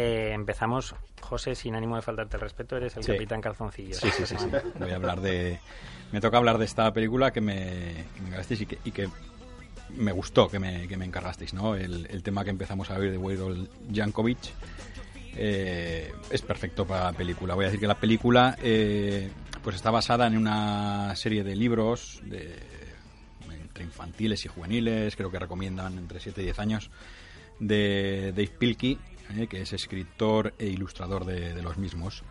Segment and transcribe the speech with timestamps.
[0.00, 3.12] Eh, empezamos, José, sin ánimo de faltarte el respeto, eres el Sí.
[3.12, 3.94] capitán calzoncillo.
[3.94, 4.46] Sí, sí, sí, sí.
[4.78, 5.58] Voy a hablar de...
[6.12, 9.08] Me toca hablar de esta película que me, que me encargasteis y que, y que
[9.96, 11.74] me gustó que me, que me encargasteis, ¿no?
[11.74, 14.38] El, el tema que empezamos a ver de Weird Jankovic
[15.34, 17.54] eh, es perfecto para la película.
[17.56, 19.30] Voy a decir que la película eh,
[19.64, 22.56] pues está basada en una serie de libros de,
[23.60, 26.90] entre infantiles y juveniles, creo que recomiendan entre 7 y 10 años,
[27.58, 28.98] de Dave Pilkey,
[29.48, 32.22] que es escritor e ilustrador de, los mismos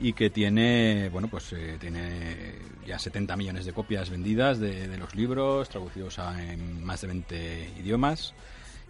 [0.00, 5.14] y que tiene, bueno, pues eh, tiene ya 70 millones de copias vendidas de, los
[5.14, 8.34] libros, traducidos a, en más de 20 idiomas.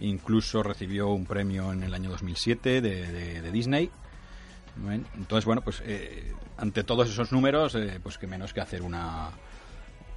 [0.00, 3.90] Incluso recibió un premio en el año 2007 de, Disney.
[5.16, 9.30] Entonces, bueno, pues eh, ante todos esos números, eh, pues que menos que hacer una,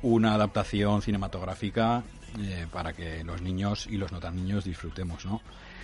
[0.01, 2.03] una adaptación cinematográfica
[2.39, 5.41] eh, para que los niños y los no tan niños disfrutemos, ¿no?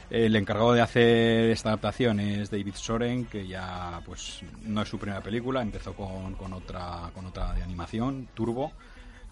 [0.10, 5.00] El encargado de hacer esta adaptación es David Soren, que ya pues no es su
[5.00, 8.72] primera película, empezó con, con otra con otra de animación, Turbo,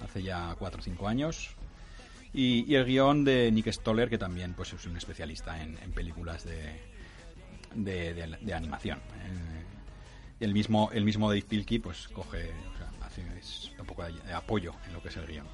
[0.03, 1.55] hace ya 4 o 5 años.
[2.33, 6.81] Y, el guion de Nick Stoller, que también pues es un especialista en, películas de,
[7.75, 8.97] de, animación.
[8.97, 9.63] Eh,
[10.39, 14.33] el mismo, el mismo Dave Pilkey pues coge, o sea, hace es un poco de
[14.33, 15.45] apoyo en lo que es el guion.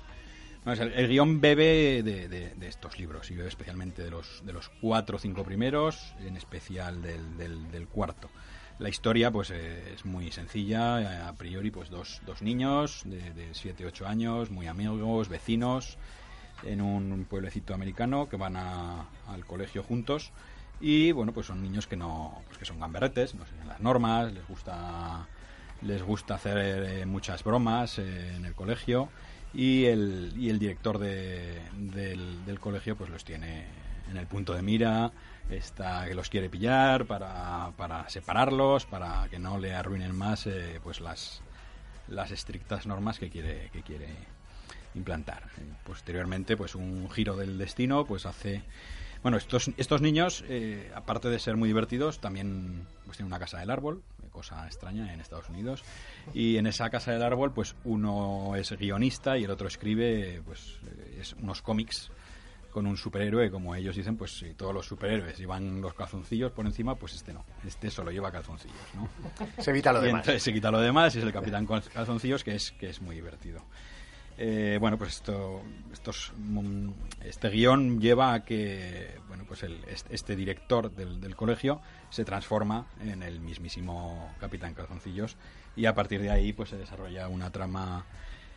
[0.65, 4.53] El, el guion bebe de, de- de estos libros y bebe especialmente de los, de
[4.53, 8.29] los cuatro o cinco primeros, en especial del, del- del cuarto.
[8.77, 13.49] La historia pues eh, es muy sencilla, eh, a priori pues dos, dos niños de
[13.53, 15.97] 7 8 años, muy amigos, vecinos,
[16.63, 20.31] en un pueblecito americano que van a- al colegio juntos
[20.81, 24.31] y bueno pues son niños que no pues que son gamberretes no siguen las normas
[24.33, 25.27] les gusta
[25.81, 29.07] les gusta hacer eh, muchas bromas en el colegio
[29.53, 33.65] y el, y el director de- del, del colegio pues los tiene
[34.09, 35.11] en el punto de mira.
[35.49, 40.79] Está que los quiere pillar para, para separarlos para que no le arruinen más eh,
[40.83, 41.41] pues las
[42.07, 44.07] las estrictas normas que quiere que quiere
[44.93, 45.43] implantar.
[45.83, 48.61] Posteriormente pues un giro del destino pues hace
[49.23, 53.57] bueno estos estos niños eh, aparte de ser muy divertidos también pues tienen una casa
[53.59, 55.83] del árbol cosa extraña en Estados Unidos
[56.33, 60.77] y en esa casa del árbol pues uno es guionista y el otro escribe pues
[60.87, 62.11] eh, es unos cómics
[62.71, 66.67] con un superhéroe, como ellos dicen, pues si todos los superhéroes llevan los calzoncillos por
[66.67, 69.09] encima, pues este no, este solo lleva calzoncillos, ¿no?
[69.57, 70.27] Se evita lo Y demás.
[70.37, 73.15] se quita lo demás y es el Capitán Cal- Calzoncillos, que es, que es muy
[73.15, 73.63] divertido.
[74.41, 75.61] Eh, bueno, pues esto,
[75.91, 76.91] estos, mm,
[77.25, 82.85] este guion lleva a que bueno, pues el, este, director del, del colegio se transforma
[83.01, 85.35] en el mismísimo Capitán Calzoncillos
[85.75, 88.05] y a partir de ahí pues se desarrolla una trama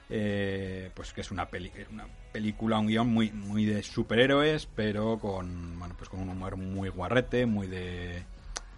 [0.09, 5.19] eh, pues que es una, peli- una película, un guion muy, muy de superhéroes, pero
[5.19, 8.23] con, bueno, pues con un humor muy guarrete, muy de...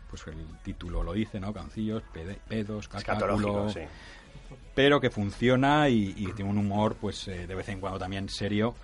[0.09, 1.53] Pues el título lo dice, ¿no?
[1.53, 3.81] Cancillos, pede- pedos, cacáculo, sí.
[4.75, 8.75] Pero que funciona y, tiene un humor, pues eh, de vez en cuando también serio,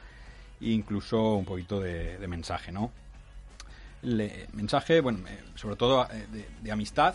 [0.60, 2.92] e incluso un poquito de, de mensaje, ¿no?
[4.52, 7.14] Mensaje, bueno, eh, sobre todo eh, de, de amistad,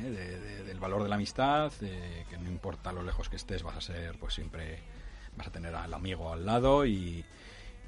[0.00, 3.62] eh, de- de- del valor de la amistad, que no importa lo lejos que estés,
[3.62, 4.78] vas a ser, pues siempre
[5.36, 7.24] vas a tener al amigo al lado y,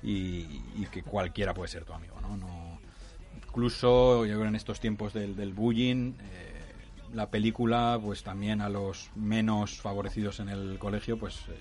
[0.03, 2.37] y- que cualquiera puede ser tu amigo, ¿no?
[2.37, 2.81] no
[3.37, 6.13] incluso yo creo en estos tiempos del, del bullying,
[7.13, 11.57] la película, pues también a los menos favorecidos en el colegio, pues eh,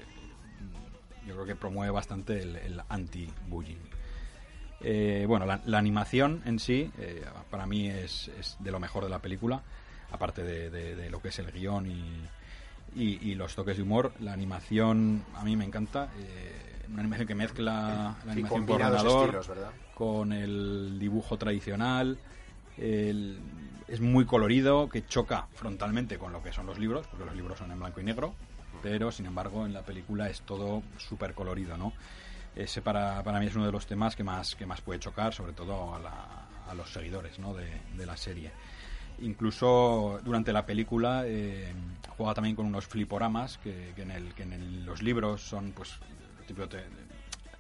[1.28, 3.78] yo creo que promueve bastante el, el anti-bullying.
[4.82, 9.04] Eh, bueno, la, la animación en sí, eh, para mí es, es de lo mejor
[9.04, 9.62] de la película,
[10.12, 12.28] aparte de, de- de lo que es el guion y,
[12.96, 14.12] y- y los toques de humor.
[14.20, 16.10] La animación a mí me encanta,
[16.90, 19.72] una animación que mezcla la animación por combinados ordenador estilos, ¿verdad?
[19.94, 22.18] con el dibujo tradicional.
[22.82, 27.60] Es muy colorido, que choca frontalmente con lo que son los libros, porque los libros
[27.60, 28.34] son en blanco y negro,
[28.82, 31.94] pero sin embargo en la película es todo súper colorido, ¿no?
[32.56, 35.34] Ese para, para mí es uno de los temas que más, que más puede chocar,
[35.34, 37.54] sobre todo a, la- los seguidores ¿no?
[37.54, 37.68] de,
[37.98, 38.50] de la serie.
[39.22, 41.74] Incluso durante la película eh,
[42.18, 45.98] juega también con unos fliporamas que, en, el, que en los libros son pues
[46.48, 46.64] tipo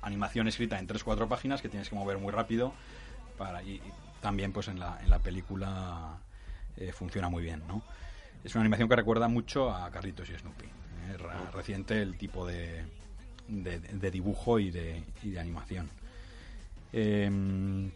[0.01, 2.73] animación escrita en 3-4 páginas que tienes que mover muy rápido
[3.37, 3.81] para y
[4.21, 6.17] también pues en la, en la película
[6.77, 7.81] eh, funciona muy bien, ¿no?
[8.43, 10.65] Es una animación que recuerda mucho a Carlitos y Snoopy.
[10.65, 11.17] ¿eh?
[11.53, 12.85] Reciente el tipo de,
[13.47, 15.89] de, dibujo y de, y de animación.
[16.93, 17.91] Em,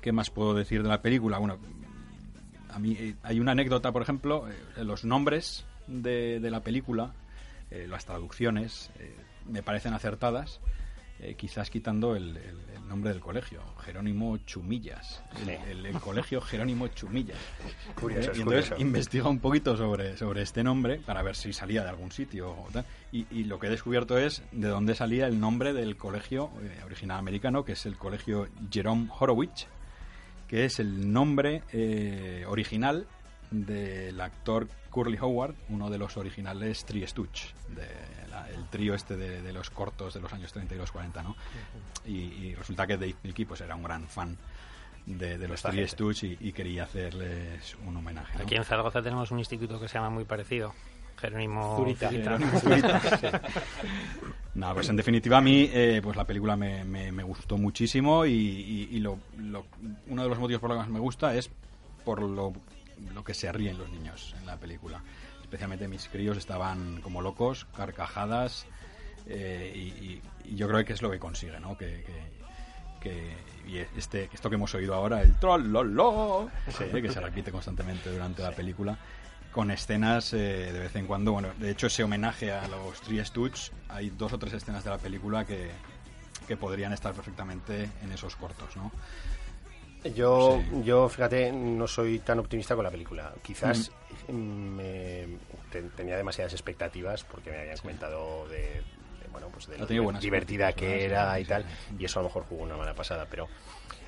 [0.00, 1.38] ¿Qué más puedo decir de la película?
[1.38, 1.58] Bueno,
[2.70, 4.46] a mí eh, hay una anécdota, por ejemplo,
[4.76, 7.12] los nombres de, de la película,
[7.70, 8.90] las traducciones,
[9.44, 10.60] me parecen acertadas
[11.20, 12.38] eh, quizás quitando el,
[12.86, 15.22] nombre del colegio, Jerónimo Chumillas,
[15.68, 17.38] el, colegio Jerónimo Chumillas.
[18.00, 21.88] Curioso, y entonces investiga un poquito sobre, sobre este nombre para ver si salía de
[21.88, 22.54] algún sitio
[23.10, 27.18] Y, lo que he descubierto es de dónde salía el nombre del colegio eh, original
[27.18, 29.66] americano, que es el colegio Jerome Horowitz,
[30.46, 33.06] que es el nombre eh, original
[33.50, 38.25] del actor Curly Howard, uno de los originales Three Stooges, de
[38.66, 41.36] trío este de, los cortos de los años 30 y los 40, ¿no?
[42.06, 44.36] Y, resulta que Dave Milky pues era un gran fan
[45.06, 48.42] de, los Three Stooges y, quería hacerles un homenaje.
[48.42, 50.74] Aquí en Zaragoza tenemos un instituto que se llama muy parecido.
[51.18, 52.10] Jerónimo Zurita.
[54.54, 58.98] no, pues en definitiva a mí eh, pues la película me, me, gustó muchísimo y,
[59.00, 59.18] lo,
[60.08, 61.50] uno de los motivos por los que más me gusta es
[62.04, 62.52] por lo,
[63.14, 65.02] lo que se ríen los niños en la película
[65.46, 68.66] especialmente mis críos estaban como locos, carcajadas,
[69.28, 70.20] eh, y,
[70.54, 71.76] yo creo que es lo que consigue, ¿no?
[71.76, 72.04] Que,
[73.68, 78.50] y este, esto que hemos oído ahora, el trollolo, que se repite constantemente durante la
[78.50, 78.98] película,
[79.52, 83.24] con escenas eh, de vez en cuando, bueno, de hecho ese homenaje a los Three
[83.24, 85.70] Stooges, hay dos o tres escenas de la película que,
[86.48, 88.90] que podrían estar perfectamente en esos cortos, ¿no?
[90.14, 93.32] Yo, yo, fíjate, no soy tan optimista con la película.
[93.42, 93.90] Quizás
[94.28, 95.26] me,
[95.96, 98.82] tenía demasiadas expectativas porque me habían comentado de,
[99.32, 101.64] bueno, pues de lo divertida que era y tal,
[101.98, 103.26] y eso a lo mejor jugó una mala pasada.
[103.30, 103.48] Pero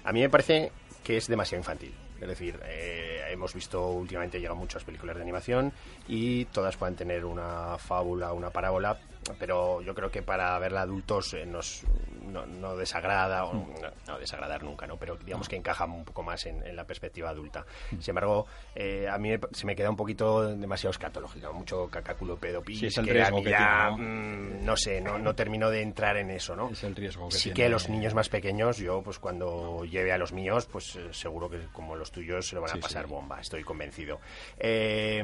[0.04, 0.72] a mí me parece
[1.02, 1.94] que es demasiado infantil.
[2.20, 5.72] Es decir, eh, hemos visto últimamente llegan muchas películas de animación
[6.08, 8.98] y todas pueden tener una fábula, una parábola,
[9.38, 11.84] pero yo creo que para verla adultos eh, nos,
[12.28, 13.74] no, desagrada, o, mm.
[14.06, 14.96] no, desagradar nunca, ¿no?
[14.96, 17.64] pero digamos que encaja un poco más en, la perspectiva adulta.
[17.90, 22.78] Sin embargo, eh, a mí se me queda un poquito demasiado escatológico, mucho cacáculo pedopis,
[22.78, 24.76] sí, que, a mí ya, mm, ¿no?
[24.76, 26.70] sé, no, no termino de entrar en eso, ¿no?
[26.70, 30.18] Es el riesgo que Sí que los niños más pequeños, yo pues cuando lleve a
[30.18, 33.40] los míos, pues eh, seguro que como los tuyos se lo van a pasar bomba,
[33.40, 34.20] estoy convencido.
[34.58, 35.22] Eh,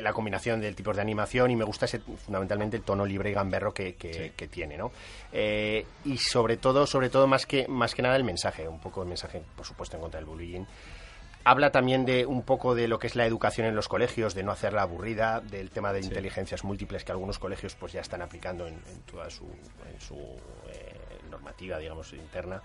[0.00, 3.32] la combinación del tipo de animación y me gusta ese, fundamentalmente el tono libre y
[3.34, 4.92] gamberro que, que, tiene, ¿no?
[5.32, 9.08] y sobre todo, sobre todo más que, más que nada el mensaje, un poco el
[9.08, 10.64] mensaje, por supuesto, en contra del bullying.
[11.48, 14.42] Habla también de un poco de lo que es la educación en los colegios, de
[14.42, 18.66] no hacerla aburrida, del tema de inteligencias múltiples que algunos colegios pues ya están aplicando
[18.66, 20.98] en, toda su, en su eh,
[21.30, 22.60] normativa, digamos, interna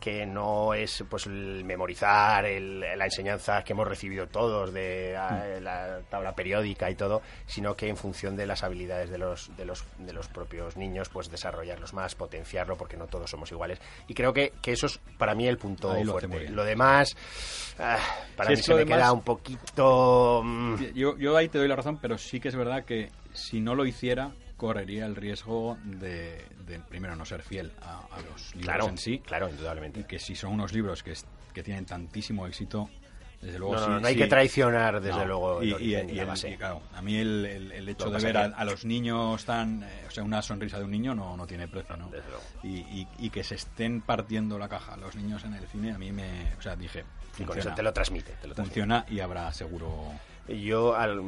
[0.00, 5.62] que no es pues el memorizar la enseñanza que hemos recibido todos de ah, mm.
[5.62, 9.64] la tabla periódica y todo, sino que en función de las habilidades de los, de
[9.64, 13.80] los, de los propios niños, pues desarrollarlos más, potenciarlo, porque no todos somos iguales.
[14.06, 16.50] Y creo que, que eso es para mí el punto fuerte.
[16.50, 17.16] Lo demás,
[17.78, 17.98] ah,
[18.34, 20.42] para mí se me queda un poquito...
[20.44, 20.76] Mm.
[20.94, 23.74] Yo, yo ahí te doy la razón, pero sí que es verdad que si no
[23.74, 26.44] lo hiciera, correría el riesgo de,
[26.88, 29.18] primero, no ser fiel a, los libros en sí.
[29.20, 30.00] Claro, indudablemente.
[30.00, 31.14] Y que si son unos libros que,
[31.52, 32.88] que tienen tantísimo éxito,
[33.40, 35.94] desde luego no, no, hay que traicionar, desde lugo, y,
[36.56, 39.82] claro, a mí el, el, hecho de ver a, los niños tan...
[39.82, 42.10] Eh, o sea, una sonrisa de un niño no, no tiene precio, ¿no?
[42.62, 46.12] Y, y, que se estén partiendo la caja los niños en el cine, a mí
[46.12, 46.54] me...
[46.58, 47.04] O sea, dije...
[47.32, 48.32] Funciona, te lo transmite.
[48.40, 48.80] Te lo transmite.
[48.80, 50.14] Funciona y habrá seguro
[50.48, 51.20] yo, al,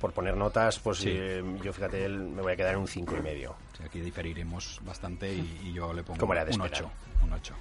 [0.00, 3.22] por poner notas, pues eh, yo fíjate, me voy a quedar en un cinco y
[3.22, 3.56] medio.
[3.82, 6.90] aquí diferiremos bastante y, yo le pongo un 8.
[7.24, 7.54] Un 8.